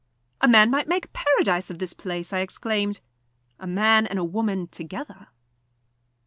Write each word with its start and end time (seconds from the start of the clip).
"A 0.41 0.47
man 0.47 0.71
might 0.71 0.87
make 0.87 1.05
a 1.05 1.09
paradise 1.09 1.69
of 1.69 1.77
this 1.77 1.93
place," 1.93 2.33
I 2.33 2.39
exclaimed. 2.39 3.01
"A 3.59 3.67
man 3.67 4.07
and 4.07 4.17
a 4.17 4.23
woman 4.23 4.65
together!" 4.67 5.27